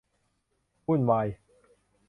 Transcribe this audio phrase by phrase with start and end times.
[0.87, 1.27] วุ่นวาย